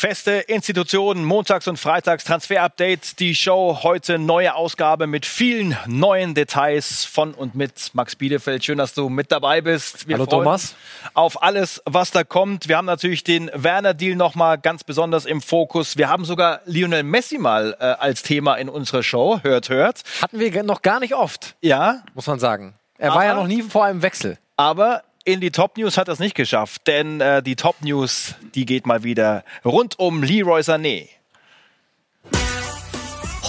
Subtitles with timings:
[0.00, 3.20] Feste Institutionen, montags und freitags Transfer-Update.
[3.20, 8.64] Die Show heute neue Ausgabe mit vielen neuen Details von und mit Max Bielefeld.
[8.64, 10.08] Schön, dass du mit dabei bist.
[10.08, 10.74] Wir Hallo Thomas.
[11.12, 12.66] Auf alles, was da kommt.
[12.66, 15.98] Wir haben natürlich den Werner-Deal nochmal ganz besonders im Fokus.
[15.98, 19.40] Wir haben sogar Lionel Messi mal äh, als Thema in unserer Show.
[19.42, 20.00] Hört, hört.
[20.22, 21.56] Hatten wir noch gar nicht oft.
[21.60, 22.02] Ja.
[22.14, 22.72] Muss man sagen.
[22.96, 24.38] Er war ja noch nie vor einem Wechsel.
[24.56, 25.02] Aber
[25.32, 28.86] in die Top News hat es nicht geschafft, denn äh, die Top News, die geht
[28.86, 31.08] mal wieder rund um Leroy Sané.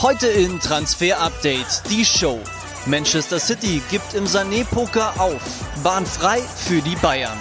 [0.02, 2.40] Heute in Transfer Update die Show.
[2.85, 5.41] Manchester City gibt im Sané-Poker auf.
[5.84, 7.38] Bahn frei für die Bayern.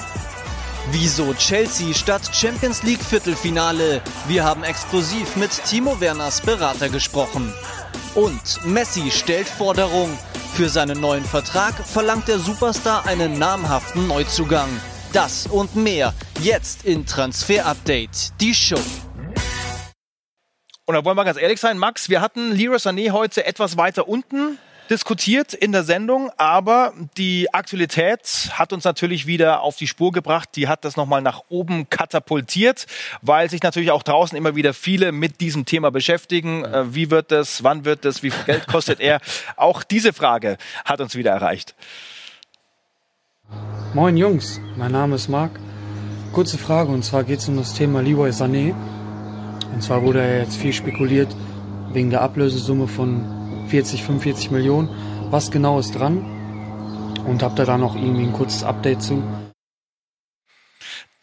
[0.91, 4.03] Wieso Chelsea statt Champions League Viertelfinale?
[4.27, 7.53] Wir haben exklusiv mit Timo Werners Berater gesprochen.
[8.15, 10.11] Und Messi stellt Forderung.
[10.61, 14.69] Für seinen neuen Vertrag verlangt der Superstar einen namhaften Neuzugang.
[15.11, 18.79] Das und mehr jetzt in Transfer Update, die Show.
[20.85, 24.07] Und da wollen wir ganz ehrlich sein, Max, wir hatten Leroy Sané heute etwas weiter
[24.07, 24.59] unten
[24.91, 30.51] diskutiert in der Sendung, aber die Aktualität hat uns natürlich wieder auf die Spur gebracht.
[30.57, 32.87] Die hat das nochmal nach oben katapultiert,
[33.23, 36.65] weil sich natürlich auch draußen immer wieder viele mit diesem Thema beschäftigen.
[36.65, 37.63] Äh, wie wird das?
[37.63, 38.25] Wann wird das?
[38.25, 39.21] Wie viel Geld kostet er?
[39.57, 41.77] Auch diese Frage hat uns wieder erreicht.
[43.95, 45.53] Moin Jungs, mein Name ist Marc.
[46.33, 48.75] Kurze Frage und zwar geht es um das Thema Leroy Sané.
[49.73, 51.29] Und zwar wurde er jetzt viel spekuliert
[51.93, 53.40] wegen der Ablösesumme von
[53.71, 54.89] 40, 45 Millionen.
[55.31, 56.25] Was genau ist dran?
[57.27, 59.23] Und habt ihr da noch irgendwie ein kurzes Update zu?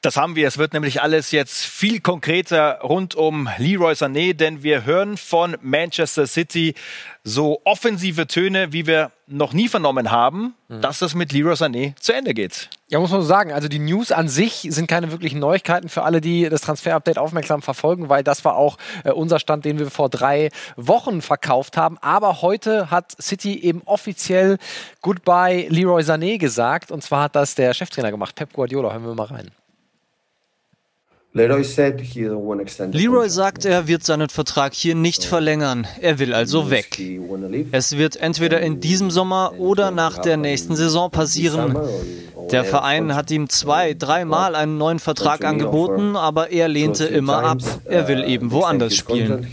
[0.01, 0.47] Das haben wir.
[0.47, 5.57] Es wird nämlich alles jetzt viel konkreter rund um Leroy Sané, denn wir hören von
[5.61, 6.75] Manchester City
[7.23, 10.81] so offensive Töne, wie wir noch nie vernommen haben, mhm.
[10.81, 12.69] dass das mit Leroy Sané zu Ende geht.
[12.89, 13.51] Ja, muss man so sagen.
[13.51, 17.63] Also die News an sich sind keine wirklichen Neuigkeiten für alle, die das Transfer-Update aufmerksam
[17.63, 21.97] verfolgen, weil das war auch äh, unser Stand, den wir vor drei Wochen verkauft haben.
[22.01, 24.59] Aber heute hat City eben offiziell
[25.01, 26.91] Goodbye Leroy Sané gesagt.
[26.91, 28.93] Und zwar hat das der Cheftrainer gemacht, Pep Guardiola.
[28.93, 29.51] Hören wir mal rein.
[31.33, 31.63] Leroy
[33.29, 35.85] sagt, er wird seinen Vertrag hier nicht verlängern.
[36.01, 36.99] Er will also weg.
[37.71, 41.77] Es wird entweder in diesem Sommer oder nach der nächsten Saison passieren.
[42.51, 47.59] Der Verein hat ihm zwei, dreimal einen neuen Vertrag angeboten, aber er lehnte immer ab.
[47.85, 49.45] Er will eben woanders spielen.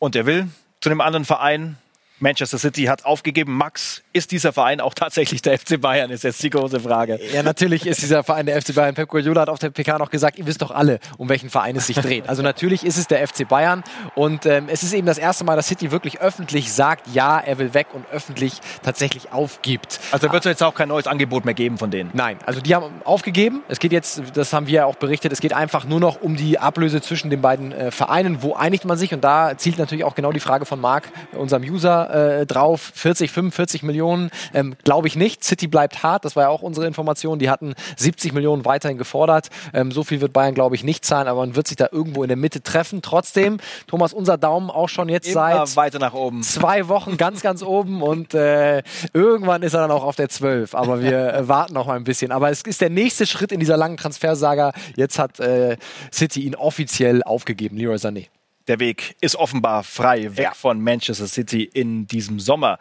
[0.00, 0.48] Und er will
[0.80, 1.76] zu einem anderen Verein
[2.20, 3.56] Manchester City hat aufgegeben.
[3.56, 7.18] Max, ist dieser Verein auch tatsächlich der FC Bayern, ist jetzt die große Frage.
[7.32, 8.94] Ja, natürlich ist dieser Verein der FC Bayern.
[8.94, 11.76] Pep Guardiola hat auf der PK noch gesagt, ihr wisst doch alle, um welchen Verein
[11.76, 12.28] es sich dreht.
[12.28, 13.84] Also natürlich ist es der FC Bayern
[14.14, 17.58] und ähm, es ist eben das erste Mal, dass City wirklich öffentlich sagt, ja, er
[17.58, 20.00] will weg und öffentlich tatsächlich aufgibt.
[20.10, 22.10] Also wird es jetzt auch kein neues Angebot mehr geben von denen?
[22.12, 23.62] Nein, also die haben aufgegeben.
[23.68, 26.36] Es geht jetzt, das haben wir ja auch berichtet, es geht einfach nur noch um
[26.36, 28.42] die Ablöse zwischen den beiden äh, Vereinen.
[28.42, 29.14] Wo einigt man sich?
[29.14, 32.92] Und da zielt natürlich auch genau die Frage von Marc, unserem User, äh, drauf.
[32.94, 35.44] 40, 45 Millionen, ähm, glaube ich nicht.
[35.44, 37.38] City bleibt hart, das war ja auch unsere Information.
[37.38, 39.48] Die hatten 70 Millionen weiterhin gefordert.
[39.72, 42.22] Ähm, so viel wird Bayern, glaube ich, nicht zahlen, aber man wird sich da irgendwo
[42.22, 43.02] in der Mitte treffen.
[43.02, 46.42] Trotzdem, Thomas, unser Daumen auch schon jetzt Immer seit weiter nach oben.
[46.42, 48.82] zwei Wochen ganz, ganz oben und äh,
[49.12, 50.74] irgendwann ist er dann auch auf der 12.
[50.74, 52.32] Aber wir äh, warten noch mal ein bisschen.
[52.32, 54.72] Aber es ist der nächste Schritt in dieser langen Transfersaga.
[54.96, 55.76] Jetzt hat äh,
[56.12, 58.26] City ihn offiziell aufgegeben, Leroy Sané
[58.68, 60.54] der Weg ist offenbar frei weg ja.
[60.54, 62.78] von Manchester City in diesem Sommer.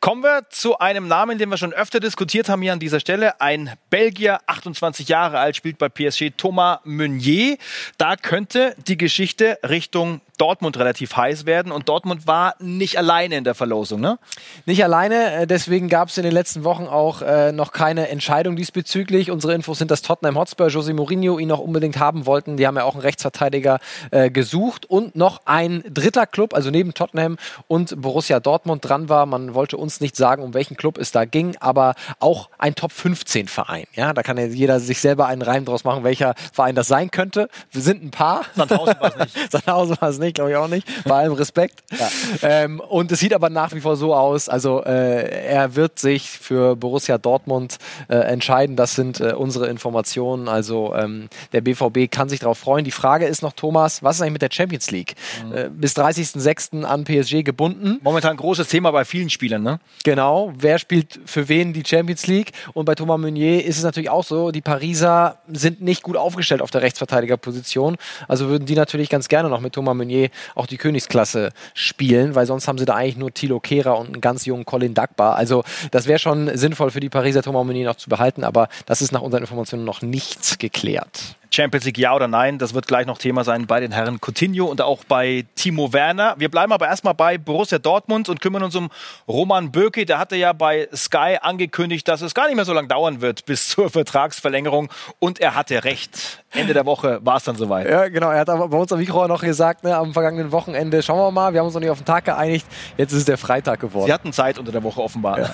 [0.00, 3.40] Kommen wir zu einem Namen, den wir schon öfter diskutiert haben hier an dieser Stelle.
[3.40, 7.56] Ein Belgier, 28 Jahre alt, spielt bei PSG, Thomas Meunier.
[7.96, 13.44] Da könnte die Geschichte Richtung Dortmund relativ heiß werden und Dortmund war nicht alleine in
[13.44, 14.18] der Verlosung, ne?
[14.66, 18.56] Nicht alleine, äh, deswegen gab es in den letzten Wochen auch äh, noch keine Entscheidung
[18.56, 19.30] diesbezüglich.
[19.30, 22.56] Unsere Infos sind, dass Tottenham Hotspur, José Mourinho ihn noch unbedingt haben wollten.
[22.56, 26.94] Die haben ja auch einen Rechtsverteidiger äh, gesucht und noch ein dritter Club, also neben
[26.94, 29.26] Tottenham und Borussia Dortmund dran war.
[29.26, 32.92] Man wollte uns nicht sagen, um welchen Club es da ging, aber auch ein Top
[32.92, 33.86] 15 Verein.
[33.94, 37.10] Ja, da kann ja jeder sich selber einen Reim draus machen, welcher Verein das sein
[37.10, 37.48] könnte.
[37.72, 38.44] Wir sind ein paar.
[38.54, 39.50] Sandhausen war es nicht.
[39.50, 40.86] Sandhausen war es nicht nicht, glaube ich auch nicht.
[41.04, 41.82] Bei allem Respekt.
[41.98, 42.08] Ja.
[42.42, 44.48] Ähm, und es sieht aber nach wie vor so aus.
[44.48, 47.78] Also äh, er wird sich für Borussia Dortmund
[48.08, 48.76] äh, entscheiden.
[48.76, 50.48] Das sind äh, unsere Informationen.
[50.48, 52.84] Also ähm, der BVB kann sich darauf freuen.
[52.84, 55.14] Die Frage ist noch, Thomas, was ist eigentlich mit der Champions League?
[55.44, 55.56] Mhm.
[55.56, 56.84] Äh, bis 30.06.
[56.84, 57.98] an PSG gebunden.
[58.02, 59.80] Momentan ein großes Thema bei vielen Spielern, ne?
[60.04, 60.52] Genau.
[60.56, 62.52] Wer spielt für wen die Champions League?
[62.74, 66.62] Und bei Thomas Meunier ist es natürlich auch so, die Pariser sind nicht gut aufgestellt
[66.62, 67.96] auf der Rechtsverteidigerposition.
[68.26, 72.34] Also würden die natürlich ganz gerne noch mit Thomas Meunier Meunier auch die Königsklasse spielen,
[72.34, 75.36] weil sonst haben sie da eigentlich nur Thilo Kehrer und einen ganz jungen Colin Dagbar.
[75.36, 79.12] Also das wäre schon sinnvoll für die Pariser Thomas noch zu behalten, aber das ist
[79.12, 81.37] nach unseren Informationen noch nicht geklärt.
[81.50, 84.66] Champions League ja oder nein, das wird gleich noch Thema sein bei den Herren Coutinho
[84.66, 86.34] und auch bei Timo Werner.
[86.38, 88.90] Wir bleiben aber erstmal bei Borussia Dortmund und kümmern uns um
[89.26, 90.04] Roman Böke.
[90.04, 93.46] Der hatte ja bei Sky angekündigt, dass es gar nicht mehr so lange dauern wird
[93.46, 96.42] bis zur Vertragsverlängerung und er hatte recht.
[96.52, 97.88] Ende der Woche war es dann soweit.
[97.88, 98.30] Ja, genau.
[98.30, 101.30] Er hat aber bei uns am Mikro noch gesagt, ne, am vergangenen Wochenende, schauen wir
[101.30, 102.66] mal, wir haben uns noch nicht auf den Tag geeinigt.
[102.96, 104.06] Jetzt ist es der Freitag geworden.
[104.06, 105.40] Sie hatten Zeit unter der Woche offenbar.
[105.40, 105.50] Ja.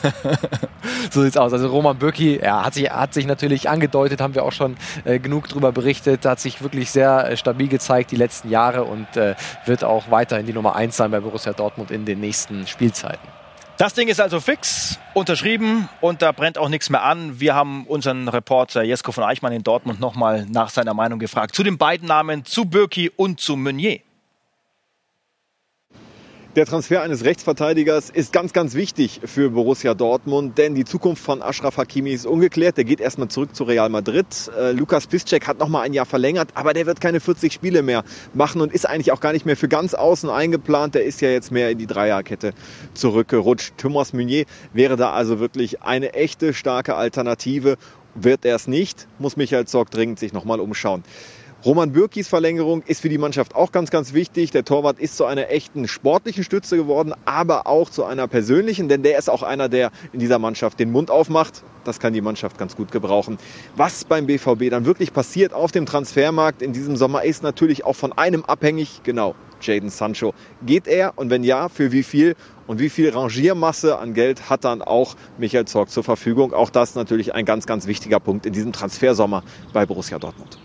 [1.10, 1.52] so sieht's aus.
[1.52, 5.18] Also Roman Bürki, ja, hat sich, hat sich natürlich angedeutet, haben wir auch schon äh,
[5.18, 9.34] genug drüber berichtet, hat sich wirklich sehr äh, stabil gezeigt die letzten Jahre und äh,
[9.66, 13.28] wird auch weiterhin die Nummer 1 sein bei Borussia Dortmund in den nächsten Spielzeiten.
[13.76, 17.40] Das Ding ist also fix, unterschrieben und da brennt auch nichts mehr an.
[17.40, 21.64] Wir haben unseren Reporter Jesko von Eichmann in Dortmund nochmal nach seiner Meinung gefragt zu
[21.64, 24.00] den beiden Namen, zu Birki und zu Meunier.
[26.56, 31.42] Der Transfer eines Rechtsverteidigers ist ganz, ganz wichtig für Borussia Dortmund, denn die Zukunft von
[31.42, 32.76] Ashraf Hakimi ist ungeklärt.
[32.76, 34.26] Der geht erstmal zurück zu Real Madrid.
[34.56, 37.82] Äh, Lukas Piszczek hat noch mal ein Jahr verlängert, aber der wird keine 40 Spiele
[37.82, 38.04] mehr
[38.34, 40.94] machen und ist eigentlich auch gar nicht mehr für ganz außen eingeplant.
[40.94, 42.52] Der ist ja jetzt mehr in die Dreierkette
[42.94, 43.74] zurückgerutscht.
[43.76, 47.78] Thomas Meunier wäre da also wirklich eine echte starke Alternative.
[48.14, 51.02] Wird er es nicht, muss Michael Zorg dringend sich noch mal umschauen.
[51.64, 54.50] Roman Bürkis Verlängerung ist für die Mannschaft auch ganz, ganz wichtig.
[54.50, 59.02] Der Torwart ist zu einer echten sportlichen Stütze geworden, aber auch zu einer persönlichen, denn
[59.02, 61.62] der ist auch einer, der in dieser Mannschaft den Mund aufmacht.
[61.84, 63.38] Das kann die Mannschaft ganz gut gebrauchen.
[63.76, 67.96] Was beim BVB dann wirklich passiert auf dem Transfermarkt in diesem Sommer ist natürlich auch
[67.96, 70.34] von einem abhängig, genau, Jaden Sancho.
[70.66, 72.36] Geht er und wenn ja, für wie viel?
[72.66, 76.52] Und wie viel Rangiermasse an Geld hat dann auch Michael Zorg zur Verfügung?
[76.52, 80.58] Auch das natürlich ein ganz, ganz wichtiger Punkt in diesem Transfersommer bei Borussia Dortmund.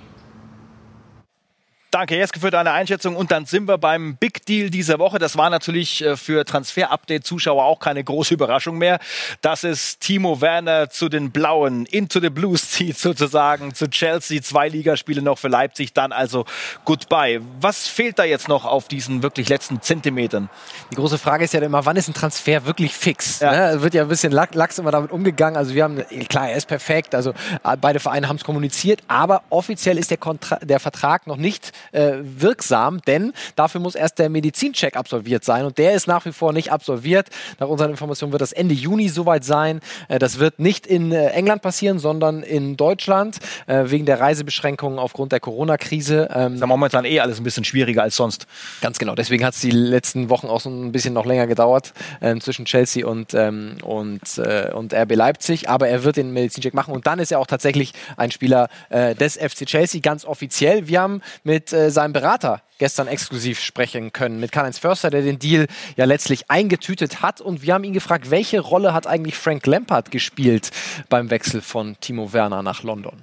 [1.91, 3.15] Danke, Jeske, für deine Einschätzung.
[3.15, 5.17] Und dann sind wir beim Big Deal dieser Woche.
[5.17, 8.99] Das war natürlich äh, für Transfer-Update-Zuschauer auch keine große Überraschung mehr,
[9.41, 14.69] dass es Timo Werner zu den Blauen, into the Blues zieht sozusagen, zu Chelsea, zwei
[14.69, 16.45] Ligaspiele noch für Leipzig, dann also
[16.85, 17.41] goodbye.
[17.59, 20.47] Was fehlt da jetzt noch auf diesen wirklich letzten Zentimetern?
[20.91, 23.39] Die große Frage ist ja immer, wann ist ein Transfer wirklich fix?
[23.39, 23.73] Ja.
[23.73, 23.81] Ne?
[23.81, 25.57] Wird ja ein bisschen lax immer damit umgegangen.
[25.57, 27.15] Also wir haben, klar, er ist perfekt.
[27.15, 31.37] Also äh, beide Vereine haben es kommuniziert, aber offiziell ist der, Kontra der Vertrag noch
[31.37, 36.25] nicht äh, wirksam, denn dafür muss erst der Medizincheck absolviert sein und der ist nach
[36.25, 37.29] wie vor nicht absolviert.
[37.59, 39.79] Nach unseren Informationen wird das Ende Juni soweit sein.
[40.07, 43.37] Äh, das wird nicht in äh, England passieren, sondern in Deutschland
[43.67, 46.29] wegen der Reisebeschränkungen aufgrund der Corona-Krise.
[46.33, 48.47] Ähm, ist ja momentan eh alles ein bisschen schwieriger als sonst.
[48.81, 49.15] Ganz genau.
[49.15, 52.65] Deswegen hat es die letzten Wochen auch so ein bisschen noch länger gedauert ähm, zwischen
[52.65, 54.39] Chelsea und, ähm, und,
[54.73, 55.69] und RB Leipzig.
[55.69, 59.37] Aber er wird den Medizincheck machen und dann ist er auch tatsächlich ein Spieler des
[59.37, 60.87] FC Chelsea, ganz offiziell.
[60.87, 65.39] Wir haben mit äh, seinem Berater gestern exklusiv sprechen können, mit Karl-Heinz Förster, der den
[65.39, 67.41] Deal ja letztlich eingetütet hat.
[67.41, 70.71] Und wir haben ihn gefragt, welche Rolle hat eigentlich Frank Lampard gespielt
[71.09, 73.13] beim Wechsel von Timo Werner nach London?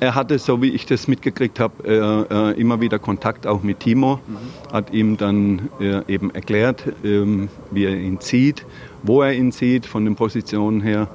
[0.00, 3.80] Er hatte, so wie ich das mitgekriegt habe, äh, äh, immer wieder Kontakt auch mit
[3.80, 4.72] Timo, mhm.
[4.72, 8.66] hat ihm dann äh, eben erklärt, ähm, wie er ihn sieht,
[9.02, 11.08] wo er ihn sieht von den Positionen her.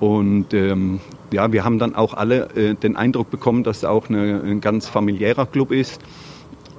[0.00, 1.00] Und ähm,
[1.32, 4.60] ja, wir haben dann auch alle äh, den Eindruck bekommen, dass es auch eine, ein
[4.60, 6.00] ganz familiärer Club ist.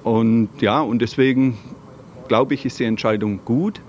[0.03, 1.57] Und ja, und deswegen
[2.27, 3.81] glaube ich, ist die Entscheidung gut.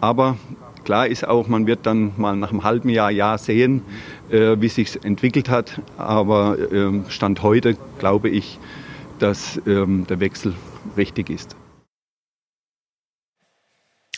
[0.00, 0.36] Aber
[0.84, 3.82] klar ist auch, man wird dann mal nach einem halben Jahr, Jahr sehen,
[4.30, 5.80] äh, wie sich entwickelt hat.
[5.98, 8.58] Aber äh, Stand heute glaube ich,
[9.18, 10.54] dass ähm, der Wechsel
[10.96, 11.56] richtig ist.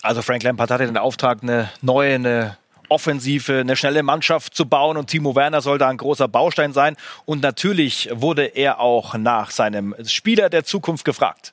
[0.02, 4.96] Also Frank Lampard hatte den Auftrag, eine neue, eine Offensive, eine schnelle Mannschaft zu bauen
[4.96, 6.96] und Timo Werner soll da ein großer Baustein sein.
[7.24, 11.52] Und natürlich wurde er auch nach seinem Spieler der Zukunft gefragt.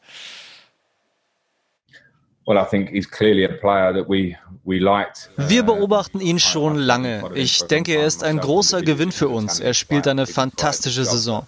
[5.37, 7.31] Wir beobachten ihn schon lange.
[7.35, 9.61] Ich denke, er ist ein großer Gewinn für uns.
[9.61, 11.47] Er spielt eine fantastische Saison.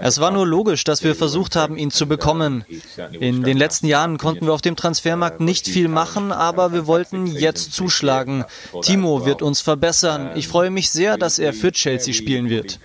[0.00, 2.64] Es war nur logisch, dass wir versucht haben, ihn zu bekommen.
[3.12, 7.26] In den letzten Jahren konnten wir auf dem Transfermarkt nicht viel machen, aber wir wollten
[7.26, 8.44] jetzt zuschlagen.
[8.82, 10.30] Timo wird uns verbessern.
[10.36, 12.78] Ich freue mich sehr, dass er für Chelsea spielen wird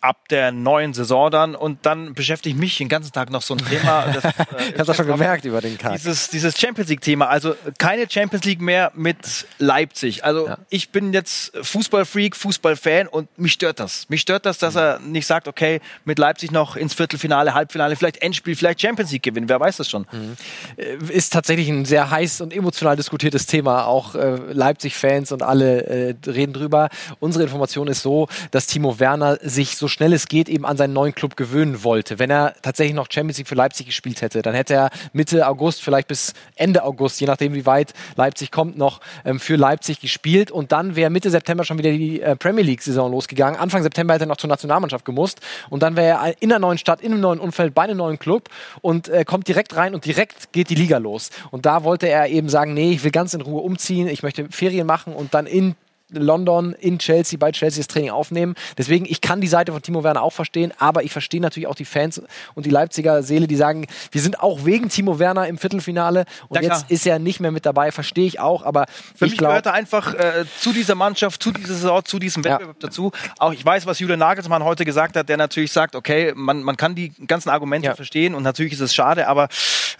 [0.00, 3.58] ab der neuen Saison dann und dann beschäftigt mich den ganzen Tag noch so ein
[3.58, 4.06] Thema.
[4.16, 4.30] Das, äh,
[4.72, 5.94] ich habe schon gemerkt über den Tag.
[5.94, 10.24] Dieses, dieses Champions League-Thema, also keine Champions League mehr mit Leipzig.
[10.24, 10.58] Also ja.
[10.70, 14.08] ich bin jetzt Fußballfreak, Fußballfan und mich stört das.
[14.08, 14.80] Mich stört das, dass mhm.
[14.80, 19.22] er nicht sagt, okay, mit Leipzig noch ins Viertelfinale, Halbfinale, vielleicht Endspiel, vielleicht Champions League
[19.22, 19.48] gewinnen.
[19.48, 20.06] Wer weiß das schon?
[20.12, 20.36] Mhm.
[20.76, 23.86] Äh, ist tatsächlich ein sehr heiß und emotional diskutiertes Thema.
[23.86, 26.88] Auch äh, Leipzig-Fans und alle äh, reden drüber.
[27.20, 30.76] Unsere Information ist so, dass Timo Werner sich so so schnell es geht eben an
[30.76, 32.18] seinen neuen Club gewöhnen wollte.
[32.18, 35.80] Wenn er tatsächlich noch Champions League für Leipzig gespielt hätte, dann hätte er Mitte August,
[35.80, 40.50] vielleicht bis Ende August, je nachdem wie weit Leipzig kommt, noch ähm, für Leipzig gespielt
[40.50, 43.60] und dann wäre Mitte September schon wieder die äh, Premier League-Saison losgegangen.
[43.60, 45.38] Anfang September hätte er noch zur Nationalmannschaft gemusst
[45.70, 48.18] und dann wäre er in einer neuen Stadt, in einem neuen Umfeld, bei einem neuen
[48.18, 48.48] Club
[48.80, 51.30] und äh, kommt direkt rein und direkt geht die Liga los.
[51.52, 54.48] Und da wollte er eben sagen, nee, ich will ganz in Ruhe umziehen, ich möchte
[54.50, 55.76] Ferien machen und dann in
[56.10, 58.54] London in Chelsea bei Chelsea das Training aufnehmen.
[58.78, 61.74] Deswegen, ich kann die Seite von Timo Werner auch verstehen, aber ich verstehe natürlich auch
[61.74, 62.22] die Fans
[62.54, 66.62] und die Leipziger Seele, die sagen, wir sind auch wegen Timo Werner im Viertelfinale und
[66.62, 68.86] Ja, jetzt ist er nicht mehr mit dabei, verstehe ich auch, aber
[69.16, 72.18] Für ich mich glaube, gehört er einfach äh, zu dieser Mannschaft, zu dieser Saison, zu
[72.18, 72.52] diesem Ja.
[72.52, 73.10] Wettbewerb dazu.
[73.38, 76.76] Auch ich weiß, was Julian Nagelsmann heute gesagt hat, der natürlich sagt, okay, man, man
[76.76, 77.94] kann die ganzen Argumente Ja.
[77.96, 79.48] verstehen und natürlich ist es schade, aber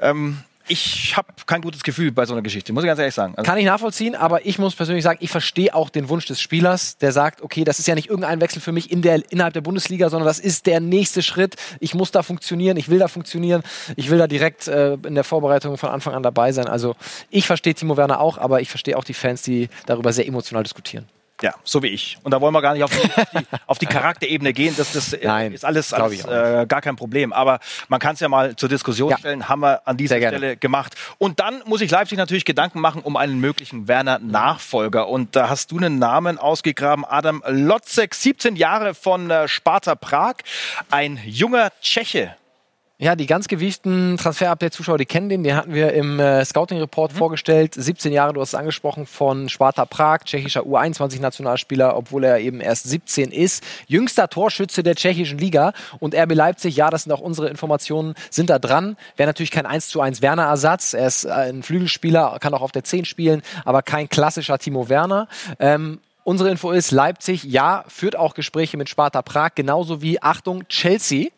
[0.01, 3.35] ähm, ich habe kein gutes Gefühl bei so einer Geschichte, muss ich ganz ehrlich sagen.
[3.37, 6.41] Also, Kann ich nachvollziehen, aber ich muss persönlich sagen, ich verstehe auch den Wunsch des
[6.41, 9.55] Spielers, der sagt, okay, das ist ja nicht irgendein Wechsel für mich in der, innerhalb
[9.55, 11.57] der Bundesliga, sondern das ist der nächste Schritt.
[11.81, 13.63] Ich muss da funktionieren, ich will da funktionieren,
[13.97, 16.67] ich will da direkt äh, in der Vorbereitung von Anfang an dabei sein.
[16.67, 16.97] Also
[17.31, 20.63] ich verstehe Timo Werner auch, aber ich verstehe auch die Fans, die darüber sehr emotional
[20.63, 21.07] diskutieren.
[21.43, 22.19] Ja, so wie ich.
[22.23, 24.75] Und da wollen wir gar nicht auf die, auf die, auf die Charakterebene gehen.
[24.77, 27.33] Das, das äh, Nein, ist alles, alles äh, gar kein Problem.
[27.33, 29.19] Aber man kann es ja mal zur Diskussion Ja.
[29.19, 29.49] stellen.
[29.49, 30.17] Haben wir an dieser.
[30.17, 30.95] Stelle gemacht.
[31.19, 35.09] Und dann muss ich Leipzig natürlich Gedanken machen um einen möglichen Werner-Nachfolger.
[35.09, 37.05] Und da hast du einen Namen ausgegraben.
[37.05, 40.37] Adam Lotzek, 17 Jahre von äh, Sparta Prag.
[40.91, 42.35] Ein junger Tscheche.
[42.99, 47.75] Ja, die ganz gewieften Transfer-Update-Zuschauer, die kennen den, den hatten wir im äh, Scouting-Report vorgestellt.
[47.75, 52.89] 17 Jahre, du hast es angesprochen, von Sparta Prag, tschechischer U21-Nationalspieler, obwohl er eben erst
[52.89, 53.63] 17 ist.
[53.87, 58.49] Jüngster Torschütze der tschechischen Liga und RB Leipzig, ja, das sind auch unsere Informationen, sind
[58.49, 58.97] da dran.
[59.19, 60.95] Wäre natürlich kein 1 zu 1 Werner-Ersatz.
[60.95, 64.89] Er ist äh, ein Flügelspieler, kann auch auf der 10 spielen, aber kein klassischer Timo
[64.89, 65.29] Werner.
[65.59, 70.67] Ähm, Unsere Info ist, Leipzig, ja, führt auch Gespräche mit Sparta Prag, genauso wie, Achtung,
[70.67, 71.29] Chelsea.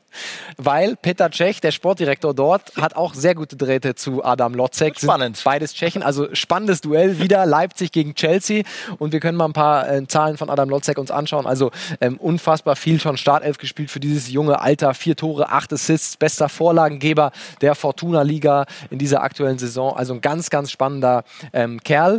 [0.56, 4.98] Weil Peter Cech, der Sportdirektor dort, hat auch sehr gute Drähte zu Adam Lotzek.
[4.98, 5.40] Spannend.
[5.44, 8.64] Beides Tschechen, also spannendes Duell wieder Leipzig gegen Chelsea.
[8.98, 11.46] Und wir können mal ein paar äh, Zahlen von Adam Lotzek uns anschauen.
[11.46, 14.94] Also ähm, unfassbar viel schon Startelf gespielt für dieses junge Alter.
[14.94, 19.96] Vier Tore, acht Assists, bester Vorlagengeber der Fortuna-Liga in dieser aktuellen Saison.
[19.96, 22.18] Also ein ganz, ganz spannender ähm, Kerl.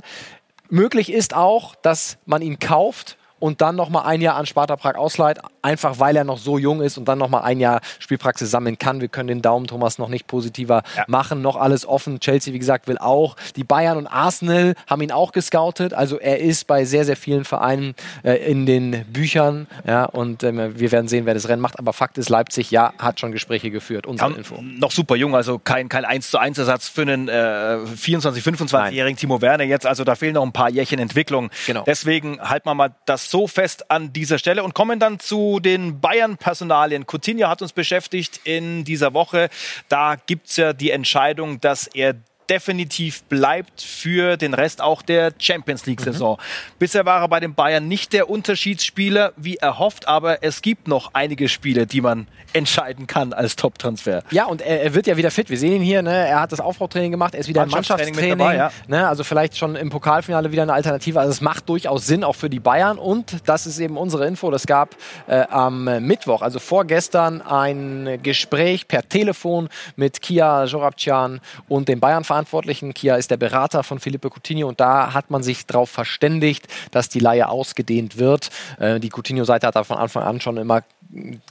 [0.69, 4.75] Möglich ist auch, dass man ihn kauft und dann noch mal ein Jahr an Sparta
[4.75, 7.81] Prag ausleiht, einfach weil er noch so jung ist und dann noch mal ein Jahr
[7.99, 9.01] Spielpraxis sammeln kann.
[9.01, 11.05] Wir können den Daumen Thomas noch nicht positiver Ja.
[11.07, 12.19] machen, noch alles offen.
[12.19, 13.35] Chelsea, wie gesagt, will auch.
[13.55, 15.93] Die Bayern und Arsenal haben ihn auch gescoutet.
[15.93, 19.67] Also er ist bei sehr, sehr vielen Vereinen äh, in den Büchern.
[19.87, 21.79] Ja, und ähm, wir werden sehen, wer das Rennen macht.
[21.79, 24.05] Aber Fakt ist, Leipzig, ja, hat schon Gespräche geführt.
[24.07, 24.61] Unsere Ja, Info.
[24.61, 29.17] noch super jung, also kein, kein 1 zu 1 Ersatz für einen äh, 24, 25-jährigen
[29.17, 29.85] Timo Werner jetzt.
[29.85, 31.49] Also da fehlen noch ein paar Jährchen Entwicklung.
[31.67, 31.83] Genau.
[31.85, 36.01] Deswegen halten wir mal das so fest an dieser Stelle und kommen dann zu den
[36.01, 37.05] Bayern-Personalien.
[37.05, 39.49] Coutinho hat uns beschäftigt in dieser Woche.
[39.87, 42.15] Da gibt es ja die Entscheidung, dass er
[42.49, 46.37] definitiv bleibt für den Rest auch der Champions League-Saison.
[46.79, 51.11] Bisher war er bei den Bayern nicht der Unterschiedsspieler, wie erhofft, aber es gibt noch
[51.13, 54.23] einige Spiele, die man entscheiden kann als Top-Transfer.
[54.31, 55.49] Ja, und er, er wird ja wieder fit.
[55.49, 56.27] Wir sehen ihn hier, ne?
[56.27, 58.71] er hat das Aufbautraining gemacht, er ist wieder im Mannschaftstraining dabei, ja.
[58.87, 59.07] ne?
[59.07, 61.19] Also vielleicht schon im Pokalfinale wieder eine Alternative.
[61.19, 62.97] Also es macht durchaus Sinn, auch für die Bayern.
[62.97, 64.49] Und das ist eben unsere Info.
[64.51, 64.95] Das gab
[65.27, 71.99] äh, am Mittwoch, also vorgestern, ein Gespräch per Telefon mit Kia Jorabcian und dem
[72.39, 72.93] Bayern-Verantwortlichen.
[72.93, 77.09] Kia ist der Berater von Felipe Coutinho und da hat man sich darauf verständigt, dass
[77.09, 78.49] die Leihe ausgedehnt wird.
[78.79, 80.83] Äh, die Coutinho-Seite hat da von Anfang an schon immer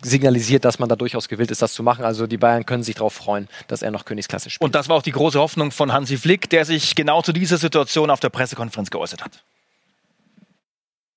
[0.02, 2.04] signalisiert, dass man da durchaus gewillt ist, das zu machen.
[2.04, 4.64] Also die Bayern können sich darauf freuen, dass er noch Königsklasse spielt.
[4.64, 7.58] Und das war auch die große Hoffnung von Hansi Flick, der sich genau zu dieser
[7.58, 9.42] Situation auf der Pressekonferenz geäußert hat.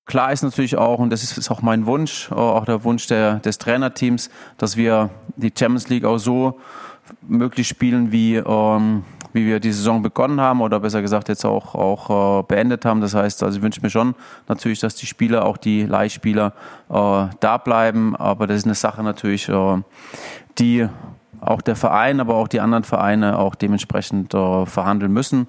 [0.04, 3.06] Klar ist natürlich auch, und das ist, ist auch mein Wunsch, äh, auch der Wunsch
[3.06, 6.58] der, des Trainerteams, dass wir die Champions League auch so
[7.22, 11.74] möglich spielen, wie, ähm, wie wir die Saison begonnen haben oder besser gesagt jetzt auch,
[11.74, 13.00] auch äh, beendet haben.
[13.00, 14.14] Das heißt, also ich wünsche mir schon
[14.48, 16.52] natürlich, dass die Spieler, auch die Leihspieler,
[16.88, 18.16] äh, da bleiben.
[18.16, 19.82] Aber das ist eine Sache natürlich, äh,
[20.58, 20.88] die
[21.40, 25.48] auch der Verein, aber auch die anderen Vereine auch dementsprechend äh, verhandeln müssen.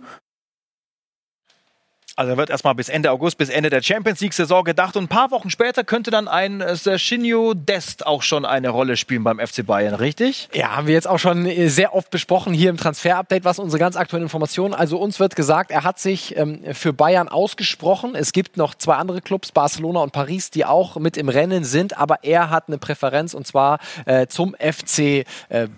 [2.15, 4.95] Also wird erstmal bis Ende August, bis Ende der Champions League-Saison gedacht.
[4.95, 8.97] Und ein paar Wochen später könnte dann ein äh, Serginho Dest auch schon eine Rolle
[8.97, 10.47] spielen beim FC Bayern, richtig?
[10.53, 13.79] Ja, haben wir jetzt auch schon äh, sehr oft besprochen hier im Transfer-Update, was unsere
[13.79, 14.75] ganz aktuellen Informationen.
[14.75, 18.13] Also uns wird gesagt, er hat sich ähm, für Bayern ausgesprochen.
[18.13, 21.97] Es gibt noch zwei andere Clubs, Barcelona und Paris, die auch mit im Rennen sind,
[21.97, 25.25] aber er hat eine Präferenz und zwar äh, zum FC äh,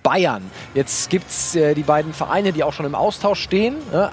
[0.03, 0.43] Bayern.
[0.73, 3.77] Jetzt gibt's äh, die beiden Vereine, die auch schon im Austausch stehen.
[3.93, 4.11] Ne?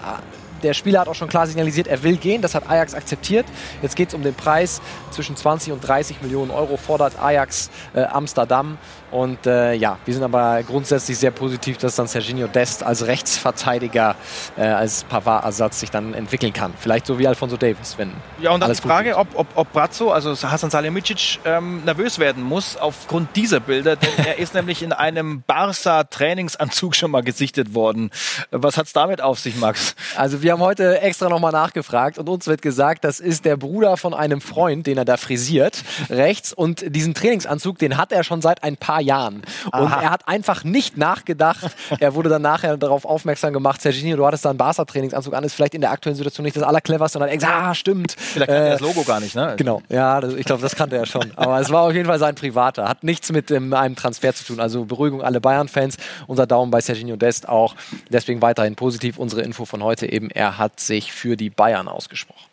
[0.63, 2.43] Der Spieler hat auch schon klar signalisiert, er will gehen.
[2.43, 3.47] Das hat Ajax akzeptiert.
[3.83, 4.81] Jetzt geht es um den Preis.
[5.11, 8.79] Zwischen 20 und 30 Millionen Euro fordert Ajax äh, Amsterdam.
[9.13, 14.17] Und äh, ja, wir sind aber grundsätzlich sehr positiv, dass dann Serginho Dest als Rechtsverteidiger,
[14.57, 16.73] äh, als Pavard-Ersatz sich dann entwickeln kann.
[16.79, 18.11] Vielleicht so wie Alfonso Davis, wenn.
[18.41, 22.43] Ja, und dann die Frage, ob, ob, ob Brazzo, also Hasan Salihamidzic, ähm, nervös werden
[22.43, 23.97] muss aufgrund dieser Bilder.
[23.97, 28.11] Denn er ist nämlich in einem Barca-Trainingsanzug schon mal gesichtet worden.
[28.51, 29.95] Was hat es damit auf sich, Max?
[30.17, 33.99] Also wir haben heute extra nochmal nachgefragt und uns wird gesagt, das ist der Bruder
[33.99, 36.55] von einem Freund, den er da frisiert, rechts.
[36.55, 39.43] Und diesen Trainingsanzug, den hat er schon seit ein paar Jahren.
[39.67, 40.03] Und Aha.
[40.03, 41.77] er hat einfach nicht nachgedacht.
[42.01, 45.55] Er wurde dann nachher darauf aufmerksam gemacht, Serginho, du hattest da einen Barca-Trainingsanzug an, ist
[45.55, 47.19] vielleicht in der aktuellen Situation nicht das Allercleverste.
[47.19, 48.13] Und dann hat gesagt, ah, stimmt.
[48.13, 49.55] Vielleicht kennt er das Logo gar nicht, ne?
[49.57, 51.33] Genau, ja, ich glaube, das kannte er schon.
[51.37, 52.89] Aber es war auf jeden Fall sein privater.
[52.89, 54.61] Hat nichts mit ähm, einem Transfer zu tun.
[54.61, 55.97] Also Beruhigung alle Bayern-Fans.
[56.27, 57.75] Unser Daumen bei Serginho Dest auch.
[58.09, 59.19] Deswegen weiterhin positiv.
[59.19, 62.47] Unsere Info von heute eben, er hat sich für die Bayern ausgesprochen.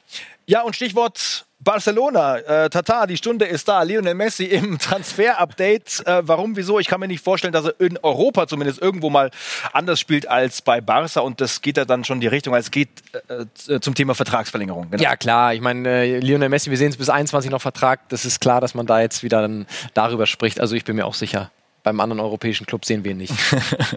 [0.46, 2.38] Ja, und Stichwort Barcelona.
[2.38, 3.84] Äh, Tata, die Stunde ist da.
[3.84, 6.04] Lionel Messi im Transfer-Update.
[6.06, 6.80] Äh, warum, wieso?
[6.80, 9.30] Ich kann mir nicht vorstellen, dass er in Europa zumindest irgendwo mal
[9.74, 11.20] anders spielt als bei Barca.
[11.20, 12.56] Und das geht ja dann schon in die Richtung.
[12.56, 12.90] Es geht
[13.28, 14.92] äh, zum Thema Vertragsverlängerung.
[14.92, 15.04] Genau.
[15.04, 15.54] Ja, klar.
[15.54, 18.08] Ich meine, äh, Lionel Messi, wir sehen es bis 21 noch Vertrag.
[18.10, 20.62] Das ist klar, dass man da jetzt wieder dann darüber spricht.
[20.62, 21.52] Also ich bin mir auch sicher,
[21.84, 23.34] beim anderen europäischen Club sehen wir ihn nicht.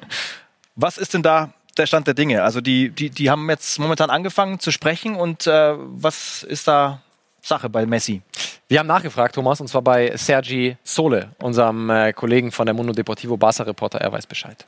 [0.75, 2.43] Was ist denn da der Stand der Dinge?
[2.43, 5.15] Also die, die, die haben jetzt momentan angefangen zu sprechen.
[5.15, 7.01] Und äh, was ist da
[7.43, 8.23] Sache bei Messi?
[8.69, 12.93] Wir haben nachgefragt, Thomas, und zwar bei Sergi Sole, unserem äh, Kollegen von der Mundo
[12.93, 14.01] Deportivo Barca Reporter.
[14.01, 14.67] Er weiß Bescheid.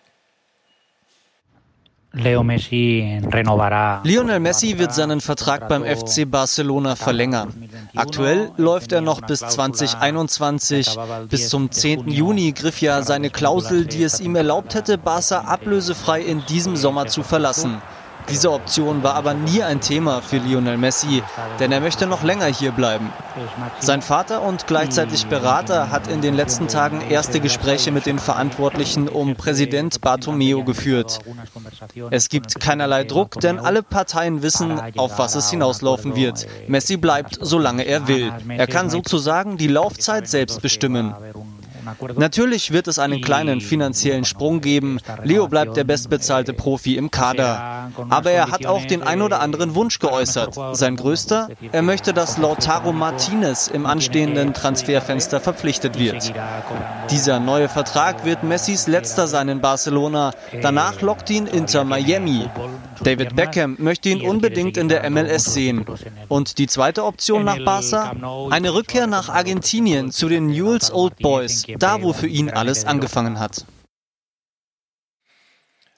[2.12, 4.00] Leo Messi renovará.
[4.04, 7.68] Lionel Messi wird seinen Vertrag beim FC Barcelona verlängern.
[7.96, 10.96] Aktuell läuft er noch bis 2021.
[11.28, 12.08] Bis zum 10.
[12.08, 17.06] Juni griff ja seine Klausel, die es ihm erlaubt hätte, Barca ablösefrei in diesem Sommer
[17.06, 17.82] zu verlassen.
[18.30, 21.22] Diese Option war aber nie ein Thema für Lionel Messi,
[21.60, 23.12] denn er möchte noch länger hier bleiben.
[23.80, 29.08] Sein Vater und gleichzeitig Berater hat in den letzten Tagen erste Gespräche mit den Verantwortlichen
[29.08, 31.20] um Präsident Bartomeu geführt.
[32.10, 36.46] Es gibt keinerlei Druck, denn alle Parteien wissen, auf was es hinauslaufen wird.
[36.66, 38.32] Messi bleibt, solange er will.
[38.48, 41.14] Er kann sozusagen die Laufzeit selbst bestimmen.
[42.16, 44.98] Natürlich wird es einen kleinen finanziellen Sprung geben.
[45.22, 47.90] Leo bleibt der bestbezahlte Profi im Kader.
[48.10, 50.54] Aber er hat auch den ein oder anderen Wunsch geäußert.
[50.76, 51.48] Sein größter?
[51.72, 56.32] Er möchte, dass Lautaro Martinez im anstehenden Transferfenster verpflichtet wird.
[57.10, 60.32] Dieser neue Vertrag wird Messis letzter sein in Barcelona.
[60.62, 62.48] Danach lockt ihn Inter Miami.
[63.04, 65.84] David Beckham möchte ihn unbedingt in der MLS sehen.
[66.28, 68.14] Und die zweite Option nach Barca?
[68.50, 73.38] Eine Rückkehr nach Argentinien zu den Newell's Old Boys, da wo für ihn alles angefangen
[73.38, 73.64] hat.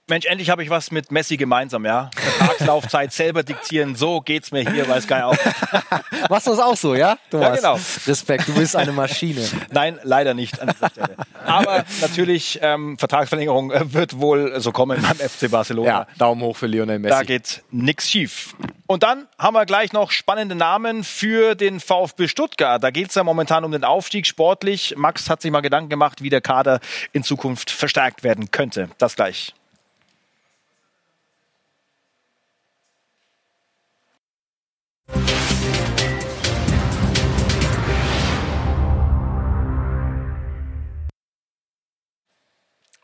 [0.09, 2.11] Mensch, endlich habe ich was mit Messi gemeinsam, ja.
[2.15, 5.37] Vertragslaufzeit selber diktieren, so geht's mir hier bei Sky auch.
[6.31, 7.19] Machst du das auch so, ja?
[7.29, 7.49] Thomas?
[7.49, 7.81] Ja, genau.
[8.07, 9.45] Respekt, du bist eine Maschine.
[9.73, 11.17] Nein, leider nicht an dieser Stelle.
[11.45, 15.89] Aber natürlich, ähm, Vertragsverlängerung äh, wird wohl so kommen beim FC Barcelona.
[15.89, 17.17] Ja, Daumen hoch für Lionel Messi.
[17.17, 18.55] Da geht nichts schief.
[18.87, 22.81] Und dann haben wir gleich noch spannende Namen für den VfB Stuttgart.
[22.81, 24.95] Da geht es ja momentan um den Aufstieg sportlich.
[24.97, 26.79] Max hat sich mal Gedanken gemacht, wie der Kader
[27.13, 28.89] in Zukunft verstärkt werden könnte.
[28.99, 29.53] Das gleich.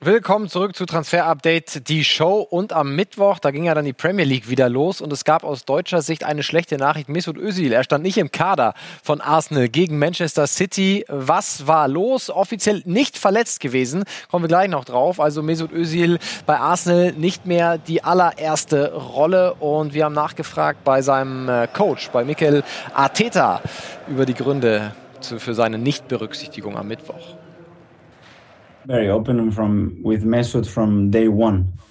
[0.04, 2.40] Willkommen zurück zu Transfer Update, die Show.
[2.40, 5.44] Und am Mittwoch, da ging ja dann die Premier League wieder los und es gab
[5.44, 7.08] aus deutscher Sicht eine schlechte Nachricht.
[7.08, 11.04] Mesut Özil, er stand nicht im Kader von Arsenal gegen Manchester City.
[11.06, 12.30] Was war los?
[12.30, 14.02] Offiziell nicht verletzt gewesen.
[14.28, 15.20] Kommen wir gleich noch drauf.
[15.20, 19.54] Also Mesut Özil bei Arsenal nicht mehr die allererste Rolle.
[19.54, 23.60] Und wir haben nachgefragt bei seinem äh, Coach, bei Mikel Arteta,
[24.08, 27.36] über die Gründe für seine Nichtberücksichtigung am Mittwoch.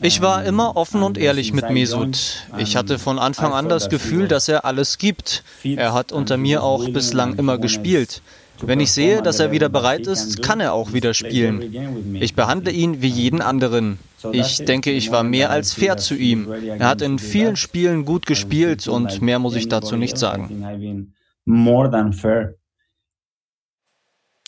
[0.04, 2.48] Ich war immer offen und ehrlich mit Mesut.
[2.58, 5.44] Ich hatte von Anfang an das Gefühl, dass er alles gibt.
[5.64, 8.22] Er hat unter mir auch bislang immer gespielt.
[8.64, 12.16] Wenn ich sehe, dass er wieder bereit ist, kann er auch wieder spielen.
[12.20, 13.98] Ich behandle ihn wie jeden anderen.
[14.32, 16.48] Ich denke, ich war mehr als fair zu ihm.
[16.52, 21.14] Er hat in vielen Spielen gut gespielt und mehr muss ich dazu nicht sagen.
[21.46, 22.56] More than fair.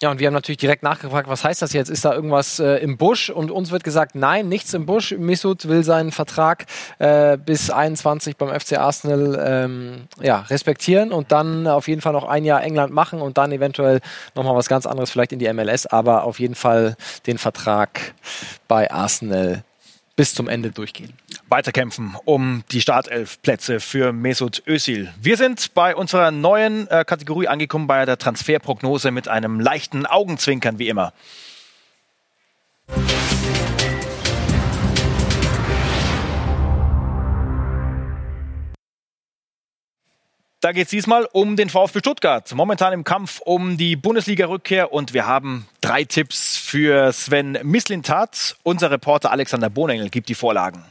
[0.04, 1.88] Ja, und wir haben natürlich direkt nachgefragt, was heißt das jetzt?
[1.88, 3.30] Ist da irgendwas äh, im Busch?
[3.30, 5.16] Und uns wird gesagt, nein, nichts im Busch.
[5.18, 6.66] Misut will seinen Vertrag
[7.00, 12.26] äh, bis 21 beim FC Arsenal ähm, ja, respektieren und dann auf jeden Fall noch
[12.26, 14.02] ein Jahr England machen und dann eventuell
[14.36, 18.14] nochmal was ganz anderes vielleicht in die MLS, aber auf jeden Fall den Vertrag
[18.68, 19.64] bei Arsenal
[20.16, 21.14] bis zum Ende durchgehen.
[21.50, 25.12] Weiterkämpfen um die Startelf-Plätze für Mesut Özil.
[25.20, 30.80] Wir sind bei unserer neuen äh, Kategorie angekommen, bei der Transferprognose mit einem leichten Augenzwinkern
[30.80, 31.14] wie immer.
[40.64, 42.50] Da geht es diesmal um den VfB Stuttgart.
[42.56, 48.56] Momentan im Kampf um die Bundesliga-Rückkehr und wir haben drei Tipps für Sven Mislintat.
[48.64, 50.86] Unser Reporter Alexander Bonengel gibt die Vorlagen.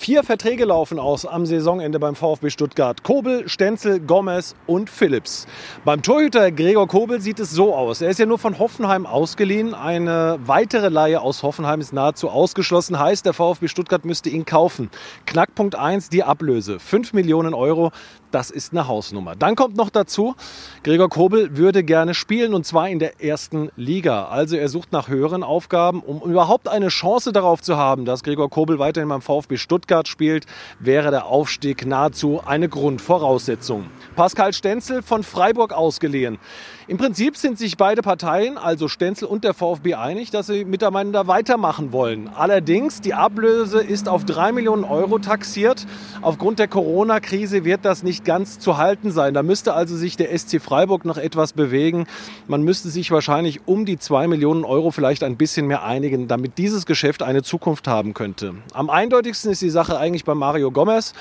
[0.00, 3.02] Vier Verträge laufen aus am Saisonende beim VfB Stuttgart.
[3.02, 5.48] Kobel, Stenzel, Gomez und Phillips.
[5.84, 8.00] Beim Torhüter Gregor Kobel sieht es so aus.
[8.00, 9.74] Er ist ja nur von Hoffenheim ausgeliehen.
[9.74, 13.00] Eine weitere Leihe aus Hoffenheim ist nahezu ausgeschlossen.
[13.00, 14.88] Heißt, der VfB Stuttgart müsste ihn kaufen.
[15.26, 16.78] Knackpunkt 1, die Ablöse.
[16.78, 17.90] 5 Millionen Euro.
[18.30, 19.34] Das ist eine Hausnummer.
[19.36, 20.36] Dann kommt noch dazu,
[20.84, 24.26] Gregor Kobel würde gerne spielen und zwar in der ersten Liga.
[24.26, 28.50] Also er sucht nach höheren Aufgaben, um überhaupt eine Chance darauf zu haben, dass Gregor
[28.50, 30.46] Kobel weiterhin beim VfB Stuttgart spielt,
[30.78, 33.90] wäre der Aufstieg nahezu eine Grundvoraussetzung.
[34.16, 36.38] Pascal Stenzel von Freiburg ausgeliehen.
[36.88, 41.26] Im Prinzip sind sich beide Parteien, also Stenzel und der VfB, einig, dass sie miteinander
[41.26, 42.30] weitermachen wollen.
[42.34, 45.84] Allerdings, die Ablöse ist auf 3 Millionen Euro taxiert.
[46.22, 49.34] Aufgrund der Corona-Krise wird das nicht ganz zu halten sein.
[49.34, 52.06] Da müsste also sich der SC Freiburg noch etwas bewegen.
[52.46, 56.56] Man müsste sich wahrscheinlich um die 2 Millionen Euro vielleicht ein bisschen mehr einigen, damit
[56.56, 58.54] dieses Geschäft eine Zukunft haben könnte.
[58.72, 61.12] Am eindeutigsten ist die Sache eigentlich bei Mario Gomez.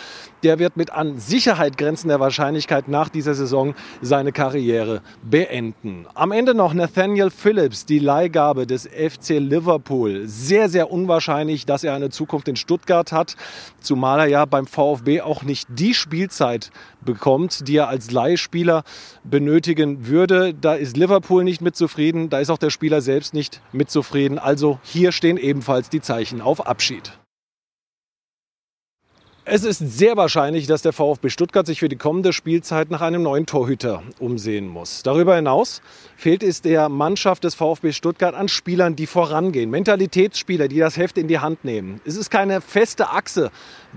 [0.43, 6.05] Der wird mit an Sicherheit grenzender Wahrscheinlichkeit nach dieser Saison seine Karriere beenden.
[6.13, 10.23] Am Ende noch Nathaniel Phillips, die Leihgabe des FC Liverpool.
[10.27, 13.35] Sehr, sehr unwahrscheinlich, dass er eine Zukunft in Stuttgart hat,
[13.79, 16.69] zumal er ja beim VfB auch nicht die Spielzeit
[17.01, 18.83] bekommt, die er als Leihspieler
[19.23, 20.53] benötigen würde.
[20.53, 24.37] Da ist Liverpool nicht mit zufrieden, da ist auch der Spieler selbst nicht mit zufrieden.
[24.37, 27.17] Also hier stehen ebenfalls die Zeichen auf Abschied.
[29.49, 33.23] Es ist sehr wahrscheinlich, dass der VfB Stuttgart sich für die kommende Spielzeit nach einem
[33.23, 35.03] neuen Torhüter umsehen muss.
[35.03, 35.81] Darüber hinaus
[36.17, 39.69] fehlt es der Mannschaft des VfB Stuttgart an Spielern, die vorangehen.
[39.69, 42.01] Mentalitätsspieler, die das Heft in die Hand nehmen.
[42.03, 43.49] Es ist keine feste Achse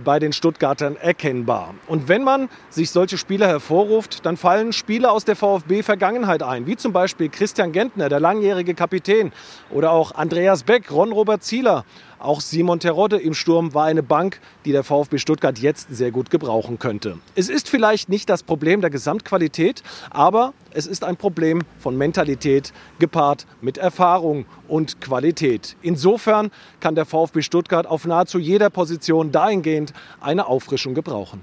[0.05, 1.75] bei den Stuttgartern erkennbar.
[1.89, 6.77] Und wenn man sich solche Spieler hervorruft, dann fallen Spieler aus der VfB-Vergangenheit ein, wie
[6.77, 9.33] zum Beispiel Christian Gentner, der langjährige Kapitän,
[9.71, 11.85] oder auch Andreas Beck, Ron-Robert Zieler
[12.21, 16.31] auch Simon Terodde im Sturm war eine Bank, die der VfB Stuttgart jetzt sehr gut
[16.31, 17.19] gebrauchen könnte.
[17.35, 22.73] Es ist vielleicht nicht das Problem der Gesamtqualität, aber es ist ein Problem von Mentalität
[22.99, 25.77] gepaart mit Erfahrung und Qualität.
[25.83, 31.43] Insofern kann der VfB Stuttgart auf nahezu jeder Position dahingehend eine Auffrischung gebrauchen.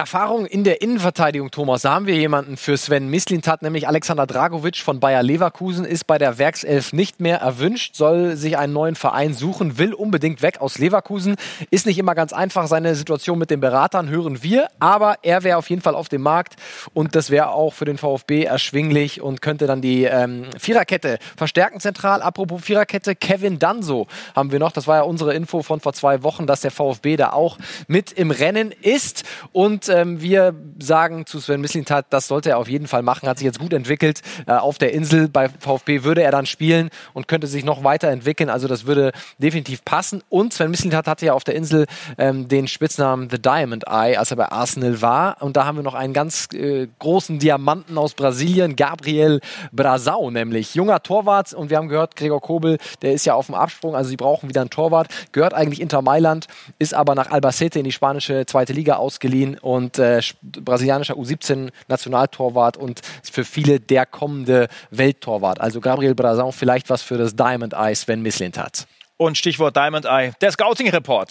[0.00, 1.82] Erfahrung in der Innenverteidigung, Thomas.
[1.82, 6.16] Da haben wir jemanden für Sven Mislintat, nämlich Alexander Dragovic von Bayer Leverkusen, ist bei
[6.16, 10.78] der Werkself nicht mehr erwünscht, soll sich einen neuen Verein suchen, will unbedingt weg aus
[10.78, 11.36] Leverkusen.
[11.70, 15.58] Ist nicht immer ganz einfach, seine Situation mit den Beratern hören wir, aber er wäre
[15.58, 16.54] auf jeden Fall auf dem Markt
[16.94, 21.78] und das wäre auch für den VfB erschwinglich und könnte dann die ähm, Viererkette verstärken
[21.78, 22.22] zentral.
[22.22, 24.72] Apropos Viererkette, Kevin Danso haben wir noch.
[24.72, 28.12] Das war ja unsere Info von vor zwei Wochen, dass der VfB da auch mit
[28.12, 32.86] im Rennen ist und ähm, wir sagen zu Sven Mislintat, das sollte er auf jeden
[32.86, 33.28] Fall machen.
[33.28, 35.28] Hat sich jetzt gut entwickelt äh, auf der Insel.
[35.28, 38.48] Bei VfB würde er dann spielen und könnte sich noch weiterentwickeln.
[38.48, 40.22] Also das würde definitiv passen.
[40.28, 44.30] Und Sven Mislintat hatte ja auf der Insel ähm, den Spitznamen The Diamond Eye, als
[44.30, 45.36] er bei Arsenal war.
[45.40, 49.40] Und da haben wir noch einen ganz äh, großen Diamanten aus Brasilien, Gabriel
[49.72, 50.74] Brasau nämlich.
[50.74, 51.52] Junger Torwart.
[51.52, 53.94] Und wir haben gehört, Gregor Kobel, der ist ja auf dem Absprung.
[53.94, 55.08] Also sie brauchen wieder einen Torwart.
[55.32, 56.46] Gehört eigentlich Inter Mailand,
[56.78, 63.00] ist aber nach Albacete in die spanische zweite Liga ausgeliehen und äh, brasilianischer U17-Nationaltorwart und
[63.30, 65.60] für viele der kommende Welttorwart.
[65.60, 68.86] Also Gabriel Brasão vielleicht was für das Diamond Eye Sven Mislint hat.
[69.16, 71.30] Und Stichwort Diamond Eye, der Scouting Report.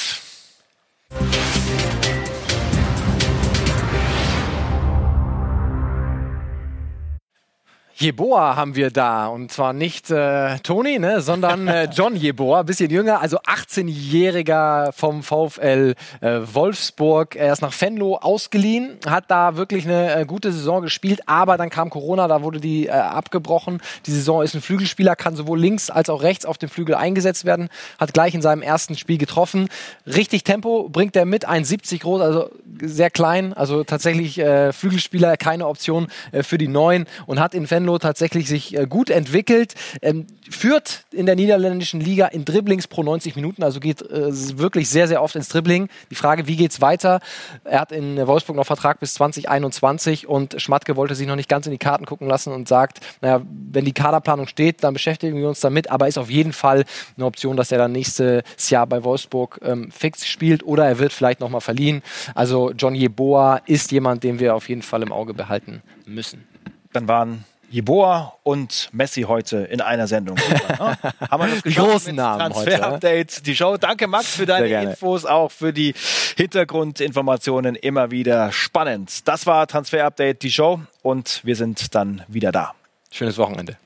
[8.02, 9.28] Jeboa haben wir da.
[9.28, 15.22] Und zwar nicht äh, Toni, ne, sondern äh, John Jeboa, bisschen jünger, also 18-Jähriger vom
[15.22, 17.36] VfL äh, Wolfsburg.
[17.36, 21.70] Er ist nach Venlo ausgeliehen, hat da wirklich eine äh, gute Saison gespielt, aber dann
[21.70, 23.82] kam Corona, da wurde die äh, abgebrochen.
[24.06, 27.44] Die Saison ist ein Flügelspieler, kann sowohl links als auch rechts auf dem Flügel eingesetzt
[27.44, 29.68] werden, hat gleich in seinem ersten Spiel getroffen.
[30.06, 32.50] Richtig Tempo bringt er mit, 1,70 groß, also
[32.82, 36.08] sehr klein, also tatsächlich äh, Flügelspieler, keine Option
[36.44, 41.06] für die Neuen und hat in Venlo Upamecano tatsächlich sich äh, gut entwickelt, ähm, führt
[41.12, 45.22] in der niederländischen Liga in Dribblings pro 90 Minuten, also geht äh, wirklich sehr, sehr
[45.22, 45.90] oft ins Dribbling.
[46.12, 47.20] Die Frage, wie geht's weiter?
[47.64, 51.66] Er hat in Wolfsburg noch Vertrag bis 2021 und Schmatke wollte sich noch nicht ganz
[51.66, 55.48] in die Karten gucken lassen und sagt, naja, wenn die Kaderplanung steht, dann beschäftigen wir
[55.48, 56.86] uns damit, aber ist auf jeden Fall
[57.18, 61.14] eine Option, dass er dann nächstes Jahr bei Wolfsburg ähm, fix spielt oder er wird
[61.14, 62.02] vielleicht nochmal verliehen.
[62.36, 66.48] Also John Jeboa ist jemand, den wir auf jeden Fall im Auge behalten müssen.
[66.92, 70.36] Dann waren Jeboa und Messi heute in einer Sendung.
[70.36, 70.98] Ne?
[71.30, 73.78] Haben wir das Die geschafft großen Namen heute, Transfer-Update, die Show.
[73.78, 74.84] Danke, Max, für deine.
[74.84, 75.94] Infos, auch für die
[76.36, 77.76] Hintergrundinformationen.
[77.76, 79.28] Immer wieder spannend.
[79.28, 80.82] Das war Transfer-Update, die Show.
[81.02, 82.74] Und wir sind dann wieder da.
[83.12, 83.78] Schönes Wochenende.